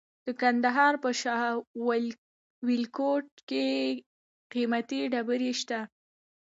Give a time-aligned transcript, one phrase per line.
[0.25, 1.45] د کندهار په شاه
[2.67, 3.67] ولیکوټ کې
[4.53, 5.79] قیمتي ډبرې شته.